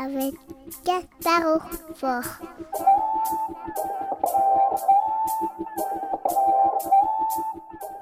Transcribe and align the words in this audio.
avec 0.00 0.34
fort. 1.94 2.22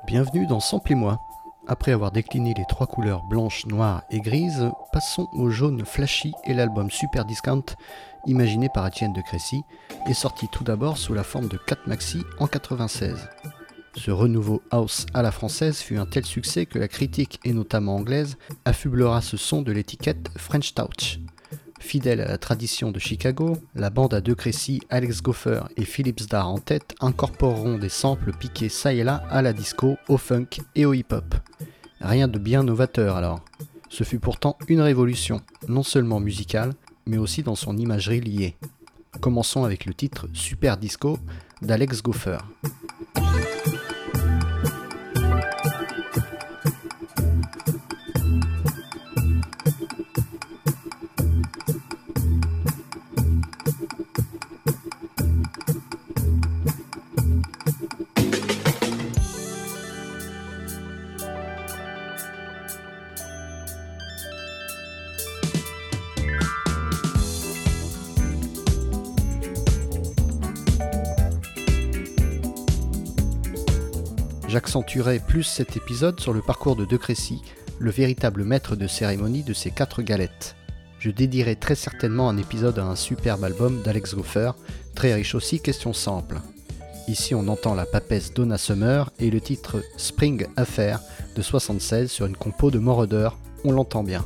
Bienvenue 0.07 0.47
dans 0.47 0.61
Samplez-moi. 0.61 1.19
Après 1.67 1.93
avoir 1.93 2.13
décliné 2.13 2.55
les 2.57 2.65
trois 2.69 2.87
couleurs 2.87 3.25
blanche, 3.25 3.67
noire 3.67 4.05
et 4.11 4.21
grise, 4.21 4.71
passons 4.93 5.29
au 5.33 5.51
jaune 5.51 5.85
flashy 5.85 6.33
et 6.45 6.55
l'album 6.55 6.91
Super 6.91 7.25
Discount, 7.25 7.65
imaginé 8.27 8.69
par 8.69 8.87
Etienne 8.87 9.13
de 9.13 9.23
Crécy, 9.23 9.63
est 10.07 10.15
sorti 10.15 10.47
tout 10.49 10.63
d'abord 10.63 10.99
sous 10.99 11.15
la 11.15 11.25
forme 11.25 11.49
de 11.49 11.57
4 11.57 11.89
maxi 11.89 12.23
en 12.39 12.47
96. 12.47 13.29
Ce 13.97 14.11
renouveau 14.11 14.63
house 14.71 15.07
à 15.15 15.23
la 15.23 15.33
française 15.33 15.79
fut 15.79 15.97
un 15.97 16.07
tel 16.07 16.25
succès 16.25 16.67
que 16.67 16.79
la 16.79 16.87
critique, 16.87 17.41
et 17.45 17.53
notamment 17.53 17.97
anglaise, 17.97 18.37
affublera 18.65 19.23
ce 19.23 19.37
son 19.37 19.63
de 19.63 19.73
l'étiquette 19.73 20.29
French 20.37 20.75
Touch. 20.75 21.19
Fidèle 21.79 22.21
à 22.21 22.29
la 22.29 22.39
tradition 22.39 22.91
de 22.91 22.99
Chicago, 22.99 23.59
la 23.75 23.91
bande 23.91 24.15
à 24.15 24.21
deux 24.21 24.35
Crécy, 24.35 24.81
Alex 24.89 25.23
Goffer 25.23 25.61
et 25.77 25.85
Philips 25.85 26.29
Dar 26.29 26.49
en 26.49 26.59
tête 26.59 26.95
incorporeront 27.01 27.79
des 27.79 27.89
samples 27.89 28.33
piqués 28.33 28.69
ça 28.69 28.93
et 28.93 29.05
là 29.05 29.23
à 29.31 29.43
la 29.43 29.53
disco, 29.53 29.97
au 30.09 30.17
funk 30.17 30.61
et 30.75 30.87
au 30.87 30.95
hip-hop. 30.95 31.35
Rien 32.01 32.29
de 32.29 32.39
bien 32.39 32.63
novateur 32.63 33.17
alors. 33.17 33.41
Ce 33.89 34.05
fut 34.05 34.19
pourtant 34.19 34.57
une 34.69 34.81
révolution, 34.81 35.41
non 35.69 35.83
seulement 35.83 36.21
musicale, 36.21 36.75
mais 37.07 37.19
aussi 37.19 37.43
dans 37.43 37.55
son 37.55 37.77
imagerie 37.77 38.21
liée. 38.21 38.57
Commençons 39.21 39.65
avec 39.65 39.87
le 39.87 39.95
titre 39.95 40.29
Super 40.33 40.77
Disco 40.77 41.19
d'Alex 41.63 42.03
Goffer. 42.03 42.39
J'accentuerai 74.57 75.19
plus 75.19 75.43
cet 75.43 75.77
épisode 75.77 76.19
sur 76.19 76.33
le 76.33 76.41
parcours 76.41 76.77
de 76.77 76.87
De 76.87 76.97
Crécy, 76.97 77.43
le 77.79 77.91
véritable 77.91 78.43
maître 78.43 78.75
de 78.75 78.87
cérémonie 78.87 79.43
de 79.43 79.53
ces 79.53 79.71
quatre 79.71 80.01
galettes. 80.01 80.57
Je 80.99 81.11
dédierai 81.11 81.57
très 81.57 81.75
certainement 81.75 82.31
un 82.31 82.39
épisode 82.39 82.79
à 82.79 82.87
un 82.87 82.97
superbe 82.97 83.45
album 83.45 83.83
d'Alex 83.83 84.15
Goffer, 84.15 84.53
très 84.95 85.13
riche 85.13 85.35
aussi 85.35 85.61
question 85.61 85.93
simple. 85.93 86.41
Ici 87.07 87.35
on 87.35 87.49
entend 87.49 87.75
la 87.75 87.85
papesse 87.85 88.33
Donna 88.33 88.57
Summer 88.57 89.11
et 89.19 89.29
le 89.29 89.43
titre 89.43 89.83
Spring 89.99 90.47
Affair 90.57 91.03
de 91.35 91.43
76 91.43 92.11
sur 92.11 92.25
une 92.25 92.35
compo 92.35 92.71
de 92.71 92.79
Moroder, 92.79 93.29
on 93.63 93.73
l'entend 93.73 94.05
bien. 94.05 94.25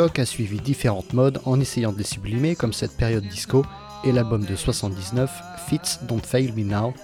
A 0.00 0.24
suivi 0.24 0.58
différentes 0.60 1.12
modes 1.12 1.42
en 1.44 1.60
essayant 1.60 1.92
de 1.92 1.98
les 1.98 2.04
sublimer 2.04 2.56
comme 2.56 2.72
cette 2.72 2.96
période 2.96 3.24
disco 3.24 3.66
et 4.02 4.12
l'album 4.12 4.42
de 4.42 4.56
79 4.56 5.30
Fits 5.68 5.98
Don't 6.08 6.24
Fail 6.24 6.52
Me 6.56 6.64
Now, 6.64 6.94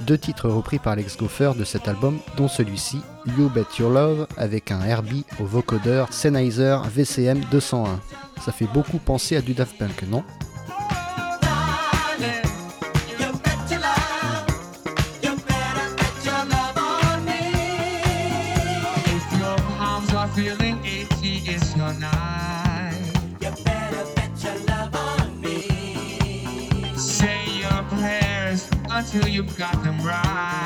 deux 0.00 0.18
titres 0.18 0.50
repris 0.50 0.78
par 0.78 0.94
Lex 0.94 1.16
Gopher 1.16 1.52
de 1.58 1.64
cet 1.64 1.88
album 1.88 2.18
dont 2.36 2.48
celui-ci 2.48 2.98
You 3.38 3.48
Bet 3.48 3.64
Your 3.78 3.90
Love 3.90 4.26
avec 4.36 4.70
un 4.70 4.82
Herbie 4.82 5.24
au 5.40 5.46
vocodeur 5.46 6.12
Sennheiser 6.12 6.76
VCM 6.94 7.40
201. 7.50 7.98
Ça 8.44 8.52
fait 8.52 8.68
beaucoup 8.74 8.98
penser 8.98 9.36
à 9.36 9.40
du 9.40 9.54
Daft 9.54 9.78
Punk, 9.78 10.02
non? 10.10 10.22
Until 29.14 29.28
you've 29.28 29.56
got 29.58 29.72
them 29.84 30.00
right. 30.02 30.61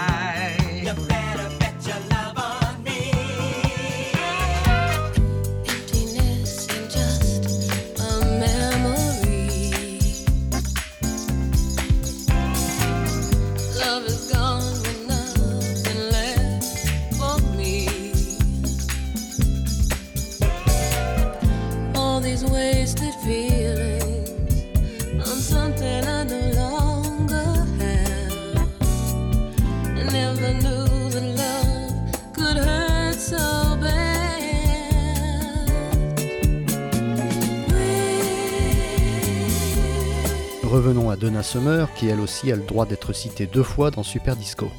Revenons 40.77 41.09
à 41.09 41.17
Donna 41.17 41.43
Summer, 41.43 41.89
qui 41.95 42.09
elle 42.09 42.21
aussi 42.21 42.53
a 42.53 42.57
le 42.57 42.63
droit 42.63 42.85
d'être 42.85 43.15
citée 43.15 43.47
deux 43.47 43.63
fois 43.63 43.91
dans 43.91 44.03
Super 44.03 44.37
Disco. 44.37 44.71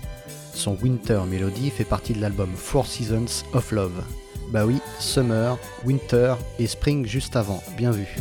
Son 0.54 0.78
Winter 0.80 1.22
Melody 1.28 1.72
fait 1.72 1.86
partie 1.86 2.14
de 2.14 2.22
l'album 2.22 2.52
Four 2.56 2.86
Seasons 2.86 3.44
of 3.54 3.72
Love. 3.72 4.04
Bah 4.52 4.68
oui, 4.68 4.78
Summer, 5.00 5.58
Winter 5.86 6.36
et 6.60 6.68
Spring 6.68 7.08
juste 7.08 7.36
avant, 7.36 7.64
bien 7.76 7.90
vu. 7.90 8.16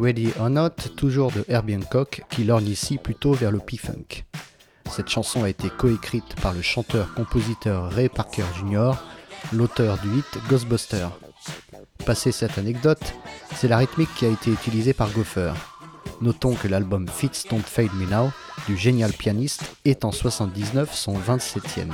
Ready 0.00 0.32
or 0.38 0.48
Not, 0.48 0.70
toujours 0.96 1.32
de 1.32 1.44
Herbie 1.48 1.76
Hancock, 1.76 2.22
qui 2.30 2.44
lorgne 2.44 2.68
ici 2.68 2.98
plutôt 2.98 3.32
vers 3.32 3.50
le 3.50 3.58
P-Funk. 3.58 4.24
Cette 4.90 5.08
chanson 5.08 5.42
a 5.42 5.48
été 5.48 5.70
coécrite 5.70 6.36
par 6.40 6.52
le 6.52 6.62
chanteur-compositeur 6.62 7.90
Ray 7.90 8.08
Parker 8.08 8.44
Jr., 8.56 8.92
l'auteur 9.52 9.98
du 9.98 10.08
hit 10.18 10.38
Ghostbuster. 10.48 11.08
Passé 12.06 12.30
cette 12.30 12.58
anecdote, 12.58 13.14
c'est 13.56 13.68
la 13.68 13.78
rythmique 13.78 14.14
qui 14.14 14.26
a 14.26 14.28
été 14.28 14.52
utilisée 14.52 14.92
par 14.92 15.10
Gopher. 15.10 15.52
Notons 16.20 16.54
que 16.54 16.68
l'album 16.68 17.08
Fits 17.08 17.48
Don't 17.50 17.60
Fade 17.60 17.94
Me 17.94 18.06
Now 18.06 18.30
du 18.68 18.76
génial 18.76 19.12
pianiste 19.12 19.64
est 19.84 20.04
en 20.04 20.12
79 20.12 20.94
son 20.94 21.18
27e. 21.18 21.90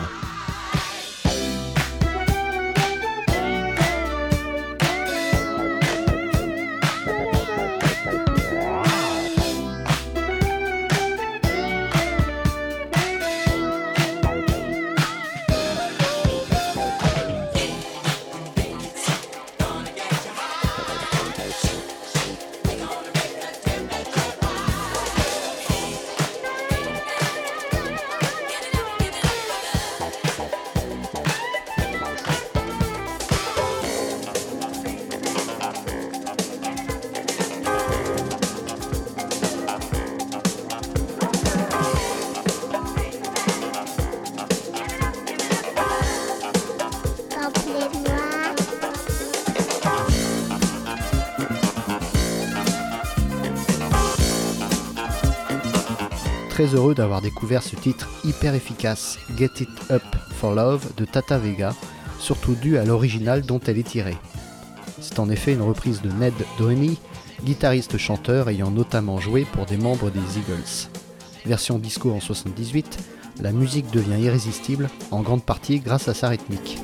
Très 56.64 56.76
heureux 56.76 56.94
d'avoir 56.94 57.20
découvert 57.20 57.62
ce 57.62 57.76
titre 57.76 58.08
hyper 58.24 58.54
efficace, 58.54 59.18
Get 59.36 59.50
It 59.60 59.68
Up 59.90 60.02
for 60.30 60.54
Love 60.54 60.92
de 60.96 61.04
Tata 61.04 61.36
Vega, 61.36 61.74
surtout 62.18 62.54
dû 62.54 62.78
à 62.78 62.84
l'original 62.84 63.42
dont 63.42 63.60
elle 63.66 63.76
est 63.76 63.86
tirée. 63.86 64.16
C'est 64.98 65.18
en 65.18 65.28
effet 65.28 65.52
une 65.52 65.60
reprise 65.60 66.00
de 66.00 66.10
Ned 66.10 66.32
Doheny, 66.56 66.98
guitariste-chanteur 67.44 68.48
ayant 68.48 68.70
notamment 68.70 69.18
joué 69.18 69.46
pour 69.52 69.66
des 69.66 69.76
membres 69.76 70.10
des 70.10 70.38
Eagles. 70.38 70.88
Version 71.44 71.78
disco 71.78 72.12
en 72.12 72.20
78, 72.20 72.98
la 73.42 73.52
musique 73.52 73.90
devient 73.90 74.22
irrésistible, 74.22 74.88
en 75.10 75.20
grande 75.20 75.42
partie 75.42 75.80
grâce 75.80 76.08
à 76.08 76.14
sa 76.14 76.28
rythmique. 76.28 76.78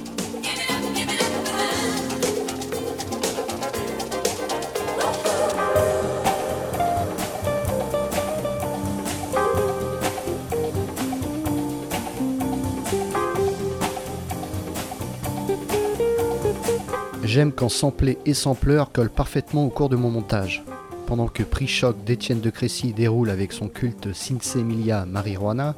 J'aime 17.32 17.52
quand 17.52 17.68
sampler 17.68 18.18
et 18.26 18.34
sampleur 18.34 18.90
collent 18.90 19.08
parfaitement 19.08 19.64
au 19.64 19.68
cours 19.68 19.88
de 19.88 19.94
mon 19.94 20.10
montage. 20.10 20.64
Pendant 21.06 21.28
que 21.28 21.44
Prix 21.44 21.68
Choc 21.68 22.02
d'Étienne 22.02 22.40
de 22.40 22.50
Crécy 22.50 22.92
déroule 22.92 23.30
avec 23.30 23.52
son 23.52 23.68
culte 23.68 24.08
Emilia 24.56 25.06
Marijuana, 25.06 25.76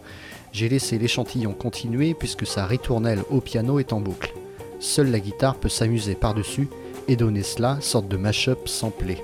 j'ai 0.51 0.71
laissé 0.71 0.97
l'échantillon 0.97 1.53
continuer 1.53 2.15
puisque 2.15 2.47
sa 2.47 2.65
ritournelle 2.65 3.21
au 3.29 3.43
piano 3.43 3.79
est 3.79 3.93
en 3.93 4.01
boucle. 4.01 4.33
Seule 4.81 5.11
la 5.11 5.21
guitare 5.21 5.57
peut 5.57 5.69
s'amuser 5.69 6.15
par-dessus 6.15 6.69
et 7.07 7.17
donner 7.17 7.43
cela, 7.43 7.77
sorte 7.83 8.09
de 8.09 8.17
mash-up 8.17 8.67
samplé. 8.67 9.19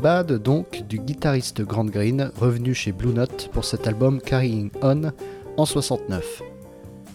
Bad, 0.00 0.32
donc, 0.32 0.84
du 0.88 0.98
guitariste 0.98 1.62
Grand 1.62 1.84
Green, 1.84 2.30
revenu 2.40 2.74
chez 2.74 2.92
Blue 2.92 3.12
Note 3.12 3.50
pour 3.52 3.64
cet 3.64 3.86
album 3.86 4.20
Carrying 4.20 4.70
On 4.82 5.12
en 5.56 5.66
69. 5.66 6.42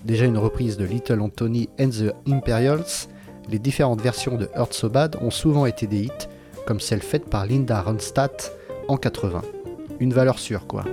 Déjà 0.03 0.25
une 0.25 0.37
reprise 0.37 0.77
de 0.77 0.85
Little 0.85 1.21
Anthony 1.21 1.67
and 1.79 1.89
the 1.89 2.13
Imperials, 2.27 3.07
les 3.49 3.57
différentes 3.57 4.01
versions 4.01 4.35
de 4.35 4.49
Hurt 4.55 4.73
So 4.73 4.89
Bad 4.89 5.17
ont 5.21 5.31
souvent 5.31 5.65
été 5.65 5.87
des 5.87 6.03
hits, 6.03 6.27
comme 6.67 6.79
celle 6.79 7.01
faite 7.01 7.25
par 7.27 7.47
Linda 7.47 7.81
Ronstadt 7.81 8.51
en 8.87 8.97
80. 8.97 9.41
Une 9.99 10.13
valeur 10.13 10.37
sûre, 10.37 10.67
quoi. 10.67 10.83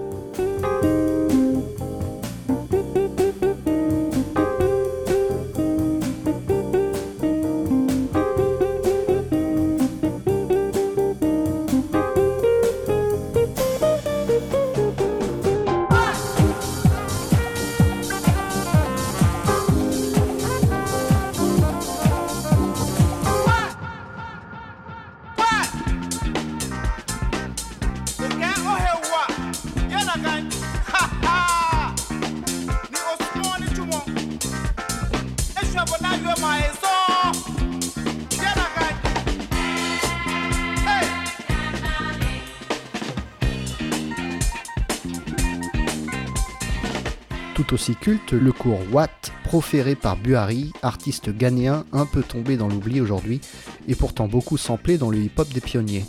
Aussi 47.73 47.97
culte 47.97 48.33
le 48.33 48.53
cours 48.53 48.81
Watt 48.93 49.33
proféré 49.45 49.95
par 49.95 50.17
Buhari, 50.17 50.73
artiste 50.83 51.31
ghanéen 51.31 51.85
un 51.93 52.07
peu 52.07 52.23
tombé 52.23 52.57
dans 52.57 52.69
l'oubli 52.69 53.01
aujourd'hui 53.01 53.41
et 53.89 53.95
pourtant 53.95 54.29
beaucoup 54.29 54.59
samplé 54.59 54.99
dans 54.99 55.11
le 55.11 55.19
hip-hop 55.19 55.49
des 55.53 55.61
pionniers. 55.61 56.05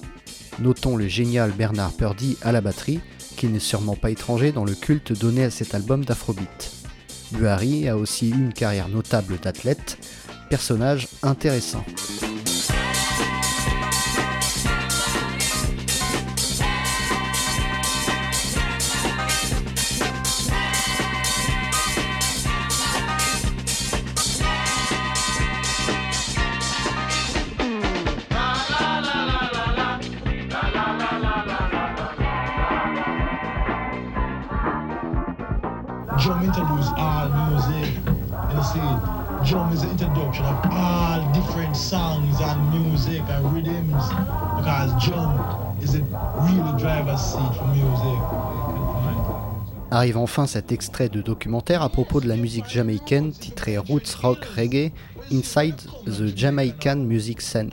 Notons 0.60 0.98
le 0.98 1.08
génial 1.08 1.52
Bernard 1.52 1.94
Purdy 1.94 2.38
à 2.42 2.52
la 2.52 2.62
batterie, 2.62 3.00
qui 3.38 3.48
n'est 3.48 3.60
sûrement 3.60 3.96
pas 3.96 4.12
étranger 4.12 4.52
dans 4.52 4.66
le 4.66 4.76
culte 4.76 5.14
donné 5.14 5.44
à 5.44 5.52
cet 5.52 5.74
album 5.74 6.06
d'Afrobeat. 6.06 6.72
Buhari 7.32 7.88
a 7.88 7.98
aussi 7.98 8.30
eu 8.30 8.34
une 8.34 8.54
carrière 8.54 8.90
notable 8.90 9.40
d'athlète, 9.42 9.98
personnage 10.50 11.08
intéressant. 11.24 11.84
Drum 36.24 36.44
is 39.74 39.82
the 39.82 39.90
introduction 39.90 40.46
of 40.46 40.56
all 40.72 41.34
different 41.34 41.76
songs 41.76 42.40
and 42.40 42.72
music 42.72 43.22
and 43.30 43.54
rhythms. 43.54 44.04
Arrive 49.92 50.18
enfin 50.18 50.48
cet 50.48 50.72
extrait 50.72 51.10
de 51.10 51.22
documentaire 51.22 51.82
à 51.82 51.90
propos 51.90 52.22
de 52.22 52.28
la 52.28 52.38
musique 52.38 52.70
jamaïcaine 52.70 53.32
titré 53.32 53.78
Roots 53.78 54.16
Rock 54.22 54.46
Reggae 54.56 54.92
Inside 55.32 55.76
the 56.06 56.36
Jamaican 56.36 56.98
Music 56.98 57.42
Scene. 57.42 57.70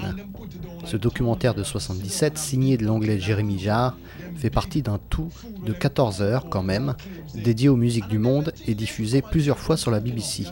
Ce 0.84 0.96
documentaire 0.96 1.54
de 1.54 1.62
77, 1.62 2.38
signé 2.38 2.76
de 2.76 2.84
l'anglais 2.84 3.18
Jeremy 3.18 3.58
Jarre, 3.58 3.96
fait 4.36 4.50
partie 4.50 4.82
d'un 4.82 4.98
tout 5.10 5.28
de 5.64 5.72
14 5.72 6.22
heures 6.22 6.48
quand 6.48 6.62
même, 6.62 6.94
dédié 7.34 7.68
aux 7.68 7.76
musiques 7.76 8.08
du 8.08 8.18
monde 8.18 8.52
et 8.66 8.74
diffusé 8.74 9.22
plusieurs 9.22 9.58
fois 9.58 9.76
sur 9.76 9.90
la 9.90 10.00
BBC. 10.00 10.46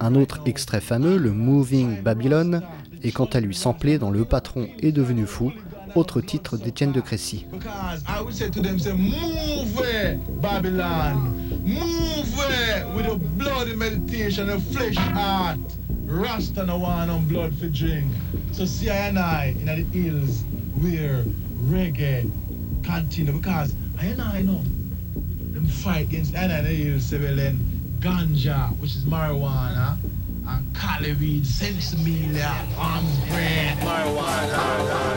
Un 0.00 0.14
autre 0.14 0.40
extrait 0.46 0.80
fameux, 0.80 1.16
le 1.16 1.32
Moving 1.32 2.02
Babylon, 2.02 2.62
est 3.02 3.12
quant 3.12 3.26
à 3.26 3.40
lui 3.40 3.54
samplé 3.54 3.98
dans 3.98 4.10
Le 4.10 4.24
Patron 4.24 4.68
est 4.80 4.92
devenu 4.92 5.26
fou, 5.26 5.52
autre 5.94 6.20
titre 6.20 6.56
d'Étienne 6.56 6.92
de 6.92 7.00
Crécy. 7.00 7.46
Rasta 16.12 16.66
no 16.66 16.76
one 16.76 17.08
on 17.08 17.26
blood 17.26 17.54
for 17.58 17.68
drink. 17.68 18.12
So 18.52 18.66
see 18.66 18.90
I 18.90 19.08
and 19.08 19.18
I 19.18 19.56
in 19.58 19.64
the 19.64 19.76
hills 19.98 20.44
where 20.74 21.24
reggae 21.64 22.30
continue 22.84 23.32
because 23.32 23.74
I 23.98 24.06
and 24.06 24.20
I 24.20 24.42
know 24.42 24.62
them 25.52 25.66
fight 25.66 26.08
against 26.08 26.34
I 26.34 26.42
and 26.44 26.52
I 26.52 26.58
in 26.58 26.64
the 26.64 26.70
hills 26.70 27.04
selling 27.06 27.58
ganja, 28.00 28.78
which 28.78 28.94
is 28.94 29.04
marijuana, 29.04 29.96
and 30.46 30.76
cali 30.76 31.14
weed, 31.14 31.44
sensimilia, 31.44 32.52
palms 32.74 33.18
bread, 33.30 33.78
marijuana. 33.78 35.12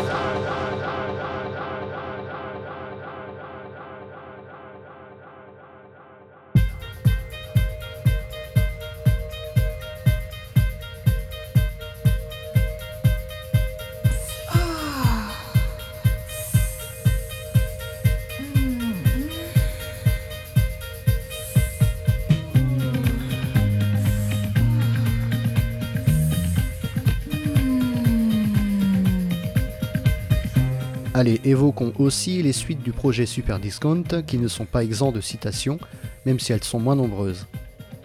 Allez, 31.17 31.39
évoquons 31.45 31.93
aussi 31.97 32.43
les 32.43 32.51
suites 32.51 32.83
du 32.83 32.91
projet 32.91 33.25
Super 33.25 33.57
Discount 33.57 34.03
qui 34.27 34.37
ne 34.37 34.49
sont 34.49 34.65
pas 34.65 34.83
exempts 34.83 35.13
de 35.13 35.21
citations, 35.21 35.79
même 36.25 36.41
si 36.41 36.51
elles 36.51 36.65
sont 36.65 36.77
moins 36.77 36.97
nombreuses. 36.97 37.47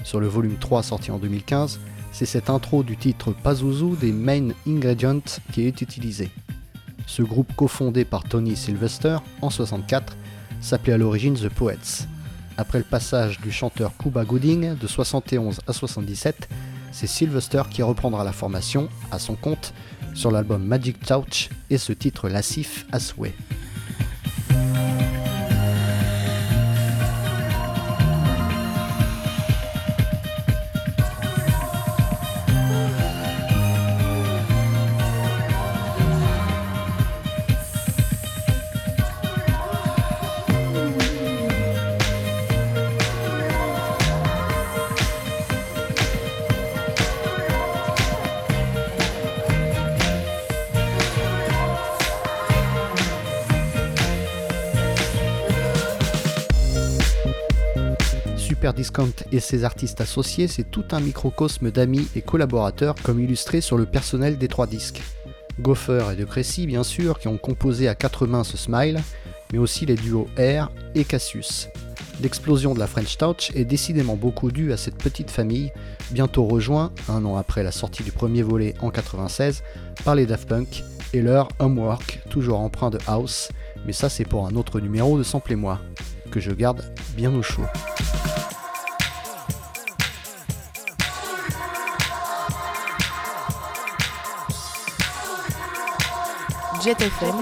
Sur 0.05 0.21
le 0.21 0.29
volume 0.29 0.55
3 0.61 0.85
sorti 0.85 1.11
en 1.11 1.19
2015, 1.19 1.81
c'est 2.13 2.25
cette 2.25 2.49
intro 2.49 2.85
du 2.85 2.97
titre 2.97 3.33
Pazuzu 3.33 3.97
des 4.01 4.13
Main 4.13 4.51
Ingredients 4.65 5.41
qui 5.53 5.67
est 5.67 5.81
utilisée. 5.81 6.31
Ce 7.09 7.23
groupe 7.23 7.53
cofondé 7.57 8.05
par 8.05 8.23
Tony 8.23 8.55
Sylvester 8.55 9.17
en 9.43 9.51
64 9.51 10.17
s'appelait 10.61 10.93
à 10.93 10.97
l'origine 10.97 11.35
The 11.35 11.49
Poets. 11.49 12.07
Après 12.59 12.79
le 12.79 12.85
passage 12.85 13.41
du 13.41 13.51
chanteur 13.51 13.91
Cuba 13.99 14.25
Gooding 14.25 14.77
de 14.79 14.87
71 14.87 15.63
à 15.67 15.73
77, 15.73 16.49
c'est 16.93 17.07
Sylvester 17.07 17.63
qui 17.71 17.83
reprendra 17.83 18.25
la 18.25 18.33
formation 18.33 18.89
à 19.11 19.19
son 19.19 19.35
compte 19.35 19.73
sur 20.15 20.31
l'album 20.31 20.65
Magic 20.65 20.99
Touch 21.05 21.49
et 21.71 21.79
ce 21.79 21.93
titre 21.93 22.29
lassif 22.29 22.87
à 22.93 22.99
souhait. 22.99 23.35
Super 58.61 58.75
Discount 58.75 59.15
et 59.33 59.41
ses 59.41 59.65
artistes 59.65 60.03
associés, 60.03 60.47
c'est 60.47 60.71
tout 60.71 60.85
un 60.91 61.01
microcosme 61.01 61.71
d'amis 61.71 62.09
et 62.15 62.21
collaborateurs 62.21 62.95
comme 63.03 63.19
illustré 63.19 63.63
sur 63.63 63.79
le 63.79 63.87
personnel 63.87 64.37
des 64.37 64.49
trois 64.49 64.67
disques. 64.67 65.01
Gopher 65.61 66.13
et 66.13 66.17
De 66.17 66.27
Crécy, 66.27 66.67
bien 66.67 66.83
sûr, 66.83 67.19
qui 67.19 67.29
ont 67.29 67.39
composé 67.39 67.89
à 67.89 67.95
quatre 67.95 68.27
mains 68.27 68.45
ce 68.45 68.59
smile, 68.59 69.01
mais 69.51 69.59
aussi 69.59 69.87
les 69.87 69.95
duos 69.95 70.29
Air 70.37 70.71
et 70.95 71.05
Cassius. 71.05 71.71
L'explosion 72.21 72.75
de 72.75 72.79
la 72.79 72.87
French 72.87 73.17
Touch 73.17 73.51
est 73.55 73.65
décidément 73.65 74.17
beaucoup 74.17 74.53
due 74.53 74.75
à 74.75 74.77
cette 74.77 74.99
petite 74.99 75.31
famille, 75.31 75.73
bientôt 76.11 76.45
rejoint, 76.45 76.93
un 77.09 77.25
an 77.25 77.37
après 77.37 77.63
la 77.63 77.73
sortie 77.73 78.03
du 78.03 78.13
premier 78.13 78.43
volet 78.43 78.75
en 78.81 78.91
96, 78.91 79.63
par 80.05 80.17
les 80.17 80.27
Daft 80.27 80.47
Punk 80.47 80.85
et 81.15 81.23
leur 81.23 81.49
Homework, 81.61 82.21
toujours 82.29 82.61
empreint 82.61 82.91
de 82.91 82.99
house, 83.07 83.49
mais 83.87 83.95
ça 83.95 84.11
c'est 84.11 84.27
pour 84.27 84.47
un 84.47 84.55
autre 84.55 84.81
numéro 84.81 85.17
de 85.17 85.23
Sample 85.23 85.53
et 85.53 85.57
moi, 85.57 85.81
que 86.31 86.41
je 86.41 86.51
garde 86.51 86.85
bien 87.17 87.35
au 87.35 87.41
chaud. 87.41 87.65
Jet 96.83 96.99
FM. 96.99 97.35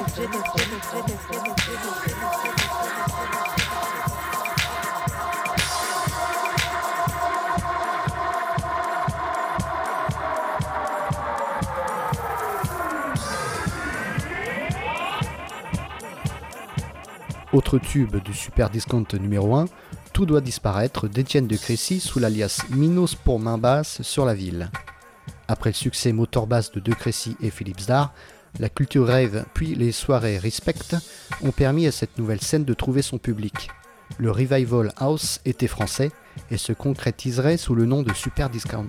Autre 17.53 17.79
tube 17.79 18.17
du 18.17 18.35
Super 18.35 18.71
Discount 18.71 19.05
numéro 19.21 19.55
1, 19.55 19.67
Tout 20.13 20.27
doit 20.27 20.41
disparaître 20.41 21.07
d'Étienne 21.07 21.47
de 21.47 21.57
Crécy 21.57 22.01
sous 22.01 22.19
l'alias 22.19 22.65
Minos 22.71 23.15
pour 23.15 23.39
main 23.39 23.59
basse 23.59 24.03
sur 24.03 24.25
la 24.25 24.35
ville. 24.35 24.71
Après 25.47 25.71
le 25.71 25.75
succès 25.75 26.13
motor 26.13 26.47
basse 26.47 26.73
de 26.73 26.81
De 26.81 26.93
Crécy 26.93 27.37
et 27.41 27.51
Philips 27.51 27.87
Dar, 27.87 28.13
la 28.59 28.69
culture 28.69 29.07
rave 29.07 29.45
puis 29.55 29.75
les 29.75 29.93
soirées 29.93 30.39
Respect 30.39 30.97
ont 31.43 31.53
permis 31.53 31.87
à 31.87 31.93
cette 31.93 32.19
nouvelle 32.19 32.41
scène 32.41 32.65
de 32.65 32.75
trouver 32.75 33.03
son 33.03 33.19
public. 33.19 33.69
Le 34.19 34.31
Revival 34.31 34.93
House 34.97 35.41
était 35.45 35.67
français 35.67 36.11
et 36.51 36.57
se 36.57 36.73
concrétiserait 36.73 37.57
sous 37.57 37.75
le 37.75 37.85
nom 37.85 38.03
de 38.03 38.13
Super 38.15 38.49
Discount. 38.51 38.89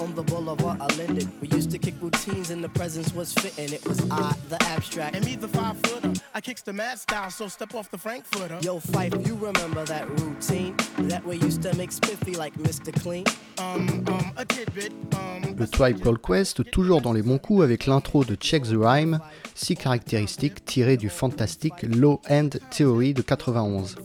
On 0.00 0.14
the 0.14 0.22
boulevard 0.22 0.80
I 0.80 0.86
lended. 0.96 1.28
We 1.40 1.48
used 1.48 1.70
to 1.72 1.78
kick 1.78 1.94
routines 2.00 2.50
and 2.50 2.62
the 2.62 2.68
presence 2.68 3.14
was 3.14 3.32
fitting. 3.32 3.72
It 3.72 3.86
was 3.86 4.00
I, 4.10 4.34
the 4.48 4.62
abstract. 4.64 5.16
And 5.16 5.24
me, 5.24 5.36
the 5.36 5.48
five 5.48 5.76
footer. 5.84 6.12
I 6.34 6.40
kicks 6.40 6.62
the 6.62 6.72
mad 6.72 6.98
style, 6.98 7.30
so 7.30 7.48
step 7.48 7.74
off 7.74 7.90
the 7.90 7.98
Frankfurter. 7.98 8.58
Yo, 8.60 8.80
Fife, 8.80 9.14
you 9.26 9.34
remember 9.34 9.84
that 9.84 10.08
routine? 10.20 10.74
That 11.08 11.24
we 11.24 11.36
used 11.36 11.62
to 11.62 11.74
make 11.76 11.92
spiffy 11.92 12.34
like 12.34 12.54
Mr. 12.54 12.92
Clean? 13.02 13.24
Um, 13.58 14.04
um, 14.08 14.32
a 14.36 14.44
tidbit, 14.44 14.92
um. 15.14 15.56
Le 15.56 15.66
Tribe 15.68 16.00
Called 16.00 16.20
Quest, 16.20 16.70
toujours 16.70 17.00
dans 17.00 17.12
les 17.12 17.22
bons 17.22 17.38
coups 17.38 17.62
avec 17.62 17.86
l'intro 17.86 18.24
de 18.24 18.34
Check 18.34 18.64
the 18.64 18.76
Rhyme, 18.76 19.20
si 19.54 19.76
caractéristique 19.76 20.64
tiré 20.64 20.96
du 20.96 21.08
fantastique 21.08 21.82
Low 21.82 22.20
End 22.28 22.50
Theory 22.70 23.14
de 23.14 23.22
91. 23.22 23.96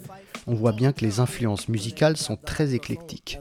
On 0.49 0.55
voit 0.55 0.71
bien 0.71 0.93
que 0.93 1.05
les 1.05 1.19
influences 1.19 1.69
musicales 1.69 2.17
sont 2.17 2.35
très 2.35 2.73
éclectiques. 2.73 3.37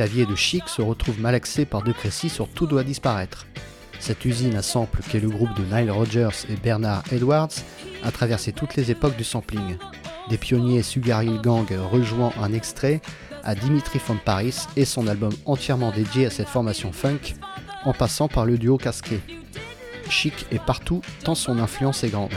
Clavier 0.00 0.24
de 0.24 0.34
chic 0.34 0.66
se 0.66 0.80
retrouve 0.80 1.20
malaxé 1.20 1.66
par 1.66 1.82
De 1.82 1.92
sur 2.08 2.48
Tout 2.48 2.66
doit 2.66 2.84
disparaître. 2.84 3.46
Cette 3.98 4.24
usine 4.24 4.56
à 4.56 4.62
sample 4.62 5.00
qu'est 5.06 5.20
le 5.20 5.28
groupe 5.28 5.52
de 5.52 5.62
Nile 5.62 5.90
Rodgers 5.90 6.46
et 6.48 6.56
Bernard 6.56 7.02
Edwards 7.12 7.50
a 8.02 8.10
traversé 8.10 8.52
toutes 8.52 8.76
les 8.76 8.90
époques 8.90 9.18
du 9.18 9.24
sampling. 9.24 9.76
Des 10.30 10.38
pionniers 10.38 10.82
Sugar 10.82 11.22
Gang 11.22 11.66
rejoint 11.92 12.32
un 12.40 12.54
extrait 12.54 13.02
à 13.44 13.54
Dimitri 13.54 13.98
from 13.98 14.18
Paris 14.24 14.56
et 14.74 14.86
son 14.86 15.06
album 15.06 15.34
entièrement 15.44 15.90
dédié 15.90 16.24
à 16.24 16.30
cette 16.30 16.48
formation 16.48 16.92
funk, 16.92 17.34
en 17.84 17.92
passant 17.92 18.28
par 18.28 18.46
le 18.46 18.56
duo 18.56 18.78
casqué. 18.78 19.20
Chic 20.08 20.46
est 20.50 20.64
partout 20.64 21.02
tant 21.24 21.34
son 21.34 21.58
influence 21.58 22.04
est 22.04 22.08
grande. 22.08 22.32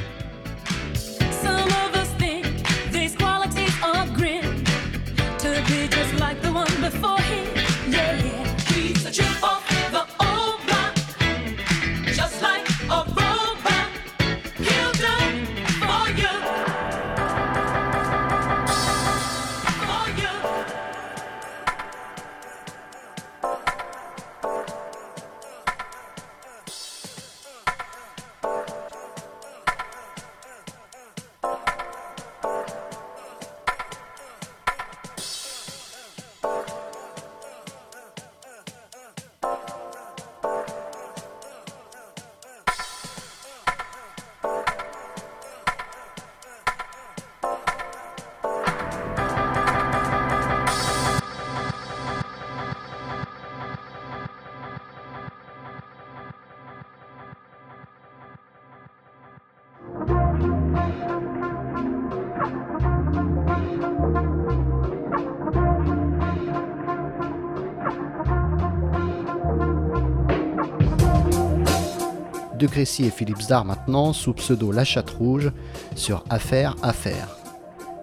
De 72.63 72.67
Crécy 72.69 73.03
et 73.03 73.09
Philippe 73.09 73.41
Zdar 73.41 73.65
maintenant, 73.65 74.13
sous 74.13 74.31
pseudo 74.31 74.71
La 74.71 74.85
Chatte 74.85 75.09
Rouge, 75.09 75.51
sur 75.97 76.23
Affaire 76.29 76.77
Affaire. 76.81 77.27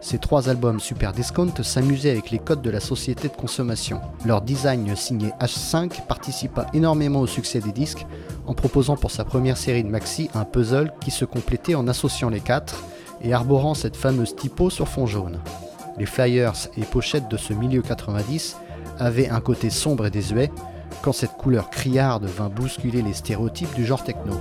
Ces 0.02 0.18
trois 0.18 0.50
albums 0.50 0.80
Super 0.80 1.14
Discount 1.14 1.54
s'amusaient 1.62 2.10
avec 2.10 2.30
les 2.30 2.40
codes 2.40 2.60
de 2.60 2.68
la 2.68 2.80
société 2.80 3.28
de 3.28 3.32
consommation. 3.32 4.02
Leur 4.26 4.42
design 4.42 4.94
signé 4.96 5.30
H5 5.40 6.04
participa 6.06 6.66
énormément 6.74 7.20
au 7.20 7.26
succès 7.26 7.60
des 7.60 7.72
disques 7.72 8.04
en 8.46 8.52
proposant 8.52 8.98
pour 8.98 9.10
sa 9.10 9.24
première 9.24 9.56
série 9.56 9.82
de 9.82 9.88
maxi 9.88 10.28
un 10.34 10.44
puzzle 10.44 10.92
qui 11.00 11.10
se 11.10 11.24
complétait 11.24 11.74
en 11.74 11.88
associant 11.88 12.28
les 12.28 12.40
quatre 12.40 12.84
et 13.22 13.32
arborant 13.32 13.72
cette 13.72 13.96
fameuse 13.96 14.36
typo 14.36 14.68
sur 14.68 14.88
fond 14.88 15.06
jaune. 15.06 15.38
Les 15.96 16.04
flyers 16.04 16.68
et 16.76 16.82
pochettes 16.82 17.30
de 17.30 17.38
ce 17.38 17.54
milieu 17.54 17.80
90 17.80 18.58
avaient 18.98 19.30
un 19.30 19.40
côté 19.40 19.70
sombre 19.70 20.04
et 20.04 20.10
désuet, 20.10 20.50
quand 21.02 21.12
cette 21.12 21.36
couleur 21.36 21.70
criarde 21.70 22.24
vint 22.24 22.48
bousculer 22.48 23.02
les 23.02 23.14
stéréotypes 23.14 23.74
du 23.74 23.84
genre 23.84 24.04
techno. 24.04 24.34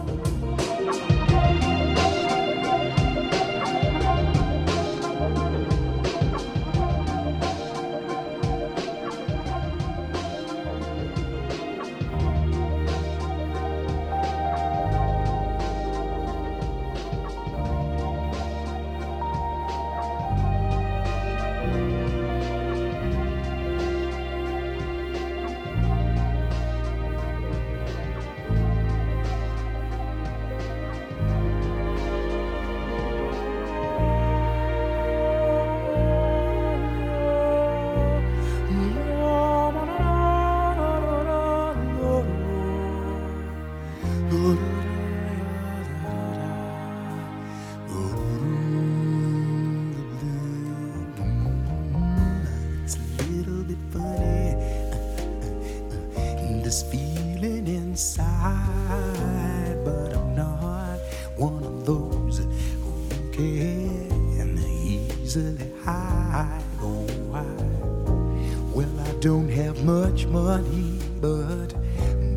Don't 69.22 69.50
have 69.50 69.84
much 69.84 70.26
money, 70.28 70.98
but 71.22 71.76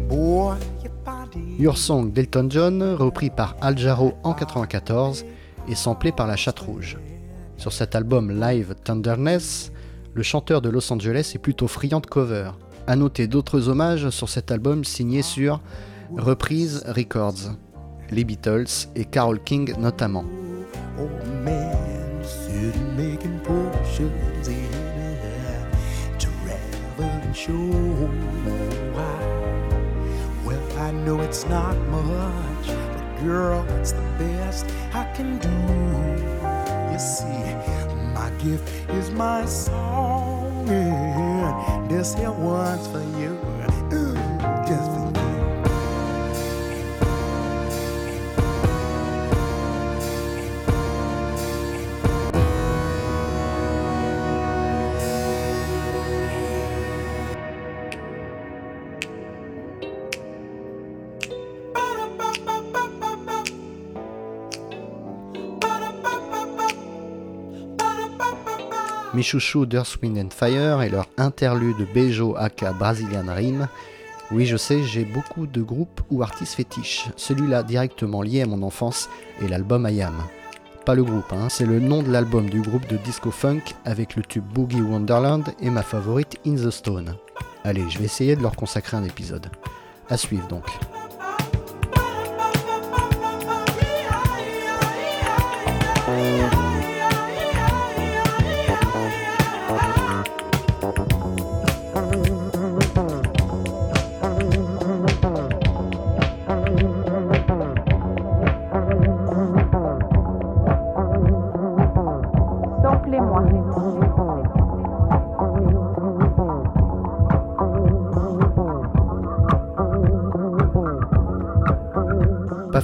boy. 0.09 0.57
Your 1.59 1.77
Song 1.77 2.13
d'Elton 2.13 2.49
John, 2.51 2.83
repris 2.95 3.31
par 3.31 3.57
Al 3.61 3.79
Jarreau 3.79 4.15
en 4.25 4.35
94 4.35 5.25
et 5.69 5.75
samplé 5.75 6.13
par 6.13 6.27
la 6.27 6.37
Chatte 6.37 6.59
Rouge. 6.59 6.99
Sur 7.57 7.73
cet 7.73 7.95
album 7.95 8.31
Live 8.31 8.75
Tenderness, 8.83 9.73
le 10.15 10.23
chanteur 10.23 10.61
de 10.61 10.69
Los 10.69 10.93
Angeles 10.93 11.33
est 11.35 11.39
plutôt 11.39 11.69
friand 11.69 12.01
de 12.01 12.07
cover. 12.07 12.53
À 12.87 12.97
noter 12.97 13.29
d'autres 13.29 13.69
hommages 13.69 14.11
sur 14.11 14.29
cet 14.29 14.51
album 14.51 14.85
signé 14.85 15.23
sur 15.23 15.61
Reprise 16.17 16.83
Records, 16.87 17.57
les 18.11 18.25
Beatles 18.25 18.89
et 18.97 19.05
Carole 19.05 19.43
King 19.43 19.75
notamment. 19.79 20.25
man 21.45 21.73
show. 27.33 27.53
Why? 28.95 29.19
Well, 30.45 30.79
I 30.79 30.91
know 30.91 31.21
it's 31.21 31.45
not 31.47 31.77
much, 31.89 32.67
but 32.67 33.21
girl, 33.25 33.65
it's 33.79 33.93
the 33.93 34.03
best 34.19 34.67
I 34.93 35.05
can 35.15 35.39
do. 35.39 35.49
You 36.93 36.99
see, 36.99 37.43
my 38.13 38.31
gift 38.39 38.69
is 38.91 39.11
my 39.11 39.45
song, 39.47 40.69
and 40.69 41.91
this 41.91 42.15
here 42.15 42.33
one's 42.33 42.87
for 42.89 43.03
you. 43.19 43.39
Ooh. 43.93 44.33
together. 44.73 45.02
Mes 69.15 69.23
chouchous 69.23 69.67
d'Earth, 69.67 69.99
Wind 70.03 70.17
and 70.17 70.31
Fire 70.31 70.81
et 70.81 70.89
leur 70.89 71.07
interlude 71.19 71.87
Bejo 71.93 72.35
aka 72.37 72.73
Brazilian 72.73 73.27
Rim. 73.29 73.69
Oui, 74.31 74.47
je 74.47 74.57
sais, 74.57 74.83
j'ai 74.85 75.05
beaucoup 75.05 75.47
de 75.47 75.61
groupes 75.61 76.01
ou 76.11 76.23
artistes 76.23 76.55
fétiches. 76.55 77.11
Celui-là 77.17 77.63
directement 77.63 78.23
lié 78.23 78.41
à 78.41 78.47
mon 78.47 78.63
enfance 78.63 79.11
est 79.43 79.49
l'album 79.49 79.87
I 79.91 80.01
Am. 80.01 80.23
Pas 80.87 80.95
le 80.95 81.05
groupe, 81.05 81.31
hein, 81.33 81.49
c'est 81.51 81.67
le 81.67 81.79
nom 81.79 82.03
de 82.03 82.11
l'album 82.11 82.49
du 82.49 82.63
groupe 82.63 82.89
de 82.89 82.97
disco 82.97 83.31
funk 83.31 83.61
avec 83.85 84.17
le 84.17 84.23
tube 84.23 84.47
Boogie 84.55 84.81
Wonderland 84.81 85.45
et 85.61 85.69
ma 85.69 85.83
favorite 85.83 86.39
In 86.47 86.55
the 86.55 86.71
Stone. 86.71 87.15
Allez, 87.65 87.85
je 87.91 87.99
vais 87.99 88.07
essayer 88.07 88.35
de 88.35 88.43
leur 88.43 88.57
consacrer 88.57 88.97
un 88.97 89.05
épisode. 89.05 89.49
À 90.09 90.17
suivre 90.17 90.49
donc. 90.49 90.65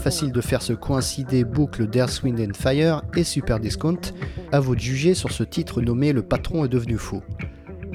Facile 0.08 0.32
de 0.32 0.40
faire 0.40 0.62
se 0.62 0.72
coïncider 0.72 1.44
boucle 1.44 1.86
d'Earth, 1.86 2.22
Wind 2.22 2.40
and 2.40 2.54
Fire 2.54 3.02
et 3.14 3.24
Super 3.24 3.60
Discount, 3.60 4.00
à 4.52 4.58
vous 4.58 4.74
de 4.74 4.80
juger 4.80 5.12
sur 5.12 5.30
ce 5.32 5.42
titre 5.42 5.82
nommé 5.82 6.14
Le 6.14 6.22
patron 6.22 6.64
est 6.64 6.68
devenu 6.68 6.96
fou. 6.96 7.20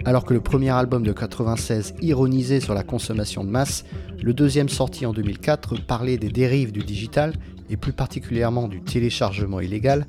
Alors 0.05 0.23
que 0.23 0.35
le 0.35 0.39
premier 0.39 0.69
album 0.69 1.01
de 1.01 1.11
96 1.11 1.95
ironisait 2.01 2.59
sur 2.59 2.75
la 2.75 2.83
consommation 2.83 3.43
de 3.43 3.49
masse, 3.49 3.83
le 4.21 4.31
deuxième 4.31 4.69
sorti 4.69 5.07
en 5.07 5.11
2004 5.11 5.81
parlait 5.87 6.19
des 6.19 6.29
dérives 6.29 6.71
du 6.71 6.81
digital 6.81 7.33
et 7.71 7.77
plus 7.77 7.93
particulièrement 7.93 8.67
du 8.67 8.83
téléchargement 8.83 9.59
illégal, 9.59 10.05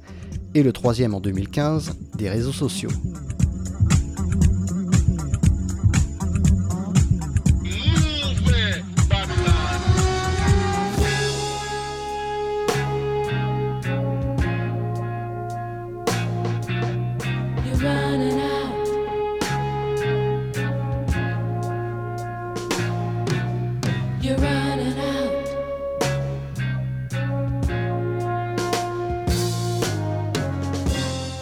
et 0.52 0.62
le 0.62 0.72
troisième 0.72 1.14
en 1.14 1.20
2015 1.20 1.96
des 2.18 2.28
réseaux 2.28 2.52
sociaux. 2.52 2.90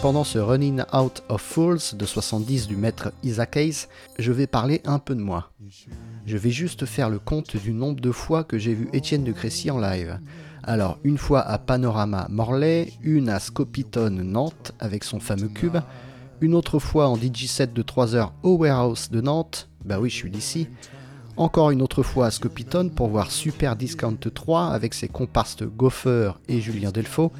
Pendant 0.01 0.25
ce 0.25 0.37
Running 0.37 0.81
Out 0.91 1.23
of 1.29 1.41
Fools 1.41 1.79
de 1.93 2.05
70 2.05 2.67
du 2.67 2.75
maître 2.75 3.13
Isaac 3.23 3.55
Hayes, 3.55 3.87
je 4.19 4.33
vais 4.33 4.47
parler 4.47 4.81
un 4.83 4.99
peu 4.99 5.15
de 5.15 5.21
moi. 5.21 5.51
Je 6.25 6.35
vais 6.35 6.49
juste 6.49 6.85
faire 6.85 7.09
le 7.09 7.19
compte 7.19 7.55
du 7.55 7.71
nombre 7.71 8.01
de 8.01 8.11
fois 8.11 8.43
que 8.43 8.57
j'ai 8.57 8.73
vu 8.73 8.89
Étienne 8.91 9.23
de 9.23 9.31
Crécy 9.31 9.71
en 9.71 9.79
live. 9.79 10.19
Alors, 10.63 10.99
une 11.05 11.17
fois 11.17 11.39
à 11.39 11.57
Panorama 11.59 12.27
Morlaix, 12.29 12.91
une 13.01 13.29
à 13.29 13.39
Scopiton 13.39 14.09
Nantes 14.09 14.73
avec 14.81 15.05
son 15.05 15.21
fameux 15.21 15.47
cube, 15.47 15.77
une 16.41 16.53
autre 16.53 16.79
fois 16.79 17.07
en 17.07 17.15
DJ7 17.15 17.71
de 17.71 17.81
3 17.81 18.15
heures 18.15 18.33
au 18.43 18.57
Warehouse 18.57 19.09
de 19.09 19.21
Nantes, 19.21 19.69
bah 19.85 20.01
oui, 20.01 20.09
je 20.09 20.15
suis 20.15 20.29
d'ici. 20.29 20.67
Encore 21.35 21.71
une 21.71 21.81
autre 21.81 22.03
fois 22.03 22.27
à 22.27 22.31
Scopiton 22.31 22.89
pour 22.89 23.07
voir 23.07 23.31
Super 23.31 23.75
Discount 23.75 24.17
3 24.33 24.67
avec 24.67 24.93
ses 24.93 25.07
comparses 25.07 25.63
Gopher 25.63 26.33
et 26.47 26.61
Julien 26.61 26.91
Delfaux. 26.91 27.31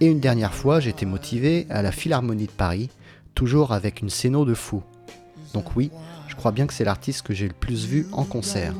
Et 0.00 0.06
une 0.06 0.18
dernière 0.18 0.52
fois, 0.52 0.80
j'étais 0.80 1.06
motivé 1.06 1.66
à 1.70 1.80
la 1.80 1.92
Philharmonie 1.92 2.46
de 2.46 2.50
Paris, 2.50 2.90
toujours 3.34 3.72
avec 3.72 4.02
une 4.02 4.10
scéno 4.10 4.44
de 4.44 4.54
fou. 4.54 4.82
Donc 5.54 5.76
oui, 5.76 5.92
je 6.26 6.34
crois 6.34 6.50
bien 6.50 6.66
que 6.66 6.74
c'est 6.74 6.84
l'artiste 6.84 7.22
que 7.22 7.34
j'ai 7.34 7.46
le 7.46 7.54
plus 7.54 7.86
vu 7.86 8.06
en 8.12 8.24
concert. 8.24 8.74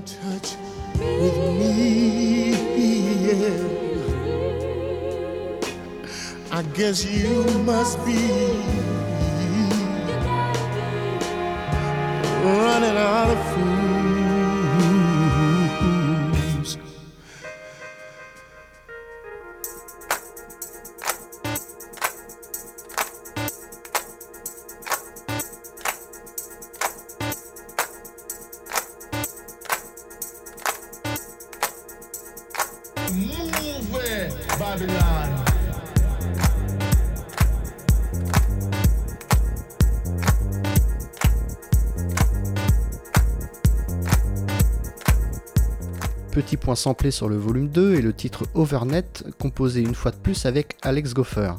Samplé 46.76 47.10
sur 47.10 47.28
le 47.28 47.36
volume 47.36 47.68
2 47.68 47.96
et 47.96 48.02
le 48.02 48.12
titre 48.12 48.44
Overnet, 48.54 49.24
composé 49.38 49.80
une 49.80 49.94
fois 49.94 50.12
de 50.12 50.16
plus 50.16 50.46
avec 50.46 50.76
Alex 50.82 51.14
Goffer. 51.14 51.52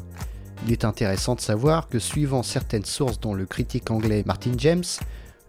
Il 0.66 0.72
est 0.72 0.86
intéressant 0.86 1.36
de 1.36 1.42
savoir 1.42 1.90
que 1.90 2.00
suivant 2.00 2.44
certaines 2.44 2.86
sources 2.86 3.20
dont 3.20 3.34
le 3.34 3.46
critique 3.46 3.92
anglais 3.92 4.24
Martin 4.26 4.54
James, 4.58 4.84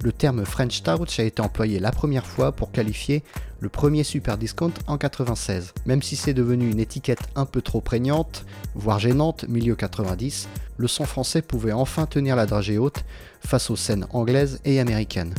le 0.02 0.12
terme 0.12 0.44
French 0.44 0.82
Touch 0.82 1.18
a 1.18 1.24
été 1.24 1.42
employé 1.42 1.80
la 1.80 1.90
première 1.90 2.26
fois 2.26 2.52
pour 2.52 2.70
qualifier 2.70 3.24
le 3.60 3.68
premier 3.68 4.04
super 4.04 4.38
discount 4.38 4.72
en 4.86 4.96
96. 4.96 5.74
Même 5.86 6.02
si 6.02 6.14
c'est 6.14 6.34
devenu 6.34 6.70
une 6.70 6.78
étiquette 6.78 7.28
un 7.34 7.46
peu 7.46 7.62
trop 7.62 7.80
prégnante, 7.80 8.44
voire 8.74 9.00
gênante, 9.00 9.46
milieu 9.48 9.74
90, 9.74 10.48
le 10.76 10.88
son 10.88 11.04
français 11.04 11.42
pouvait 11.42 11.72
enfin 11.72 12.06
tenir 12.06 12.36
la 12.36 12.46
dragée 12.46 12.78
haute 12.78 13.04
face 13.40 13.70
aux 13.70 13.76
scènes 13.76 14.06
anglaises 14.12 14.60
et 14.64 14.78
américaines. 14.78 15.34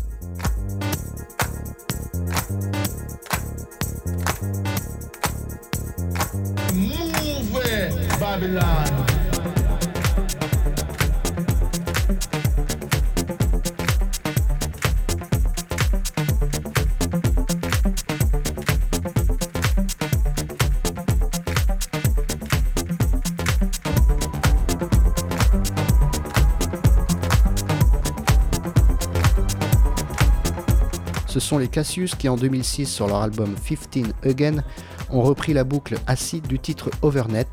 Ce 31.28 31.40
sont 31.40 31.58
les 31.58 31.68
Cassius 31.68 32.16
qui 32.16 32.28
en 32.30 32.36
2006 32.38 32.86
sur 32.86 33.08
leur 33.08 33.22
album 33.22 33.56
15 33.56 34.14
Again 34.24 34.64
ont 35.10 35.22
repris 35.22 35.54
la 35.54 35.64
boucle 35.64 35.98
acide 36.08 36.48
du 36.48 36.60
titre 36.60 36.90
Overnet, 37.02 37.46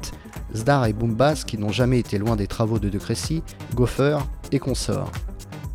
Zdar 0.56 0.86
et 0.86 0.92
Boombass 0.92 1.44
qui 1.44 1.58
n'ont 1.58 1.72
jamais 1.72 1.98
été 1.98 2.18
loin 2.18 2.36
des 2.36 2.46
travaux 2.46 2.78
de 2.78 2.88
De 2.88 2.98
Crécy, 2.98 3.42
Gopher 3.74 4.18
et 4.52 4.58
consorts. 4.58 5.12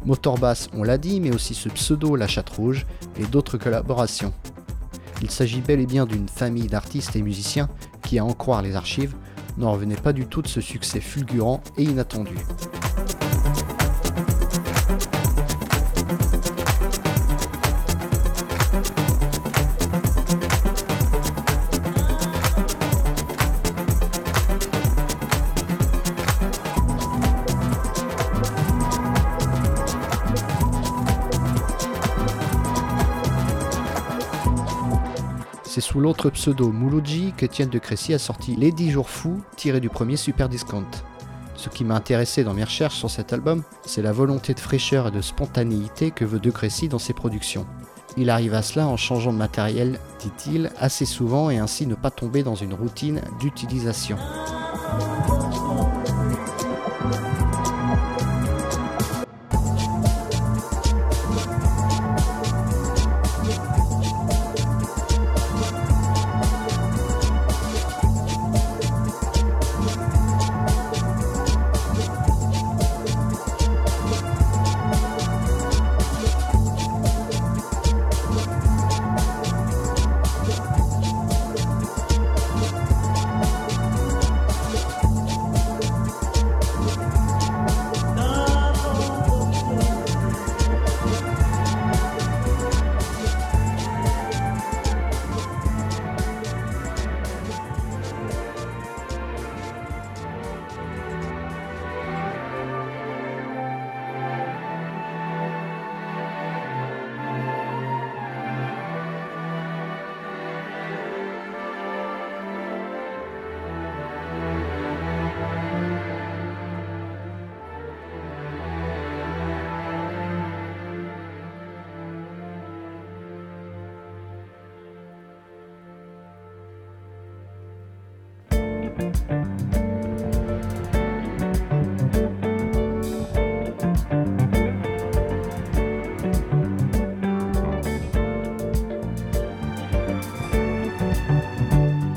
Motorbass, 0.05 0.69
on 0.73 0.83
l'a 0.83 0.97
dit, 0.97 1.21
mais 1.21 1.33
aussi 1.33 1.53
ce 1.53 1.69
pseudo 1.69 2.15
La 2.15 2.27
Chatte 2.27 2.49
Rouge 2.49 2.85
et 3.19 3.25
d'autres 3.25 3.57
collaborations. 3.57 4.33
Il 5.21 5.29
s'agit 5.29 5.61
bel 5.61 5.79
et 5.79 5.85
bien 5.85 6.05
d'une 6.05 6.27
famille 6.27 6.67
d'artistes 6.67 7.15
et 7.15 7.21
musiciens 7.21 7.69
qui, 8.03 8.17
à 8.17 8.25
en 8.25 8.33
croire 8.33 8.63
les 8.63 8.75
archives, 8.75 9.15
n'en 9.57 9.71
revenait 9.73 9.95
pas 9.95 10.13
du 10.13 10.25
tout 10.25 10.41
de 10.41 10.47
ce 10.47 10.61
succès 10.61 10.99
fulgurant 10.99 11.61
et 11.77 11.83
inattendu. 11.83 12.35
Sous 35.91 35.99
l'autre 35.99 36.29
pseudo 36.29 36.71
Mouloudji 36.71 37.33
qu'Étienne 37.35 37.67
de 37.67 37.77
Crécy 37.77 38.13
a 38.13 38.17
sorti 38.17 38.55
Les 38.55 38.71
10 38.71 38.91
jours 38.91 39.09
fous, 39.09 39.41
tiré 39.57 39.81
du 39.81 39.89
premier 39.89 40.15
Super 40.15 40.47
Discount. 40.47 40.87
Ce 41.55 41.67
qui 41.67 41.83
m'a 41.83 41.95
intéressé 41.95 42.45
dans 42.45 42.53
mes 42.53 42.63
recherches 42.63 42.95
sur 42.95 43.09
cet 43.09 43.33
album, 43.33 43.63
c'est 43.85 44.01
la 44.01 44.13
volonté 44.13 44.53
de 44.53 44.61
fraîcheur 44.61 45.09
et 45.09 45.11
de 45.11 45.19
spontanéité 45.19 46.11
que 46.11 46.23
veut 46.23 46.39
De 46.39 46.49
Crécy 46.49 46.87
dans 46.87 46.97
ses 46.97 47.11
productions. 47.11 47.65
Il 48.15 48.29
arrive 48.29 48.53
à 48.53 48.61
cela 48.61 48.87
en 48.87 48.95
changeant 48.95 49.33
de 49.33 49.37
matériel, 49.37 49.99
dit-il, 50.21 50.71
assez 50.77 51.03
souvent 51.03 51.49
et 51.49 51.57
ainsi 51.57 51.85
ne 51.85 51.95
pas 51.95 52.09
tomber 52.09 52.41
dans 52.41 52.55
une 52.55 52.73
routine 52.73 53.19
d'utilisation. 53.41 54.15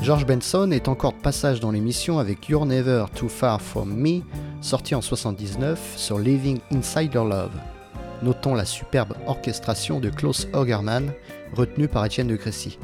George 0.05 0.27
Benson 0.27 0.69
est 0.69 0.87
encore 0.87 1.13
de 1.13 1.19
passage 1.19 1.59
dans 1.59 1.71
l'émission 1.71 2.19
avec 2.19 2.47
You're 2.47 2.67
Never 2.67 3.05
Too 3.15 3.27
Far 3.27 3.59
From 3.59 3.91
Me, 3.91 4.21
sorti 4.61 4.93
en 4.93 5.01
79 5.01 5.95
sur 5.95 6.19
Living 6.19 6.59
Inside 6.71 7.11
Your 7.15 7.25
Love. 7.25 7.49
Notons 8.21 8.53
la 8.53 8.65
superbe 8.65 9.15
orchestration 9.25 9.99
de 9.99 10.11
Klaus 10.11 10.47
Hogerman, 10.53 11.11
retenue 11.55 11.87
par 11.87 12.05
Étienne 12.05 12.27
de 12.27 12.35
Crécy. 12.35 12.77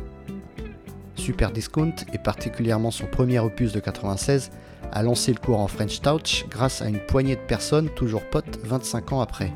Super 1.13 1.51
Discount, 1.51 1.93
et 2.12 2.17
particulièrement 2.17 2.89
son 2.89 3.05
premier 3.05 3.38
opus 3.38 3.71
de 3.71 3.79
96, 3.79 4.49
a 4.91 5.03
lancé 5.03 5.31
le 5.31 5.39
cours 5.39 5.60
en 5.60 5.67
French 5.67 6.01
Touch 6.01 6.47
grâce 6.49 6.81
à 6.81 6.88
une 6.88 7.05
poignée 7.05 7.36
de 7.36 7.41
personnes 7.41 7.89
toujours 7.89 8.27
potes 8.31 8.57
25 8.63 9.12
ans 9.12 9.21
après. 9.21 9.53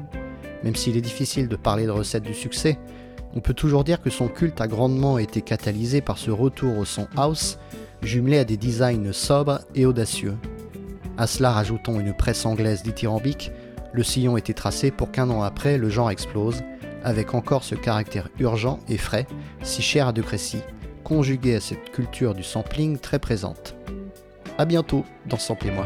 Même 0.63 0.75
s'il 0.75 0.97
est 0.97 1.01
difficile 1.01 1.47
de 1.47 1.55
parler 1.55 1.87
de 1.87 1.91
recette 1.91 2.21
du 2.25 2.35
succès, 2.35 2.77
on 3.35 3.41
peut 3.41 3.53
toujours 3.53 3.83
dire 3.83 4.01
que 4.01 4.09
son 4.09 4.27
culte 4.27 4.61
a 4.61 4.67
grandement 4.67 5.17
été 5.17 5.41
catalysé 5.41 6.01
par 6.01 6.17
ce 6.17 6.31
retour 6.31 6.77
au 6.77 6.85
son 6.85 7.07
house, 7.17 7.59
jumelé 8.01 8.39
à 8.39 8.45
des 8.45 8.57
designs 8.57 9.11
sobres 9.11 9.59
et 9.75 9.85
audacieux. 9.85 10.35
À 11.17 11.27
cela 11.27 11.51
rajoutons 11.51 11.99
une 11.99 12.13
presse 12.13 12.45
anglaise 12.45 12.83
dithyrambique, 12.83 13.51
le 13.93 14.03
sillon 14.03 14.37
était 14.37 14.53
tracé 14.53 14.91
pour 14.91 15.11
qu'un 15.11 15.29
an 15.29 15.41
après 15.41 15.77
le 15.77 15.89
genre 15.89 16.11
explose, 16.11 16.63
avec 17.03 17.33
encore 17.33 17.63
ce 17.63 17.75
caractère 17.75 18.29
urgent 18.39 18.79
et 18.89 18.97
frais, 18.97 19.27
si 19.63 19.81
cher 19.81 20.07
à 20.07 20.11
De 20.11 20.21
Crécy, 20.21 20.59
conjugué 21.03 21.55
à 21.55 21.61
cette 21.61 21.91
culture 21.91 22.33
du 22.33 22.43
sampling 22.43 22.97
très 22.97 23.19
présente. 23.19 23.75
A 24.57 24.65
bientôt 24.65 25.05
dans 25.27 25.37
Samplez-moi. 25.37 25.85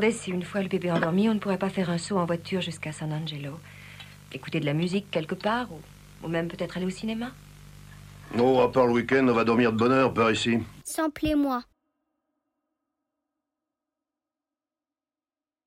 Demandais 0.00 0.16
si 0.16 0.30
une 0.30 0.42
fois 0.42 0.62
le 0.62 0.68
bébé 0.68 0.90
endormi, 0.90 1.28
on 1.28 1.34
ne 1.34 1.38
pourrait 1.38 1.58
pas 1.58 1.68
faire 1.68 1.90
un 1.90 1.98
saut 1.98 2.16
en 2.16 2.24
voiture 2.24 2.62
jusqu'à 2.62 2.90
San 2.90 3.12
Angelo. 3.12 3.58
Écouter 4.32 4.58
de 4.58 4.64
la 4.64 4.72
musique 4.72 5.10
quelque 5.10 5.34
part, 5.34 5.66
ou, 5.70 5.78
ou 6.24 6.28
même 6.28 6.48
peut-être 6.48 6.78
aller 6.78 6.86
au 6.86 6.90
cinéma? 6.90 7.32
Non, 8.34 8.60
à 8.60 8.68
part 8.68 8.86
le 8.86 8.94
week-end, 8.94 9.26
on 9.28 9.34
va 9.34 9.44
dormir 9.44 9.72
de 9.72 9.76
bonne 9.76 9.92
heure 9.92 10.14
par 10.14 10.30
ici. 10.30 10.58
Samplez-moi. 10.84 11.64